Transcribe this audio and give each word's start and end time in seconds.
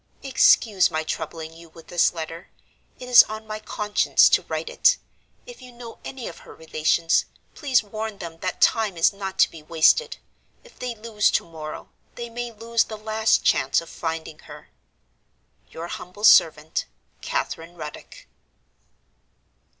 "Excuse 0.23 0.89
my 0.89 1.03
troubling 1.03 1.53
you 1.53 1.69
with 1.69 1.89
this 1.89 2.11
letter; 2.11 2.49
it 2.99 3.07
is 3.07 3.21
on 3.25 3.45
my 3.45 3.59
conscience 3.59 4.29
to 4.29 4.41
write 4.41 4.67
it. 4.67 4.97
If 5.45 5.61
you 5.61 5.71
know 5.71 5.99
any 6.03 6.27
of 6.27 6.39
her 6.39 6.55
relations, 6.55 7.25
please 7.53 7.83
warn 7.83 8.17
them 8.17 8.39
that 8.39 8.61
time 8.61 8.97
is 8.97 9.13
not 9.13 9.37
to 9.37 9.51
be 9.51 9.61
wasted. 9.61 10.17
If 10.63 10.79
they 10.79 10.95
lose 10.95 11.29
to 11.29 11.45
morrow, 11.47 11.91
they 12.15 12.31
may 12.31 12.51
lose 12.51 12.85
the 12.85 12.97
last 12.97 13.45
chance 13.45 13.79
of 13.79 13.89
finding 13.89 14.39
her. 14.49 14.69
"Your 15.69 15.85
humble 15.85 16.23
servant, 16.23 16.85
"CATHERINE 17.21 17.75
RUDDOCK." 17.75 18.25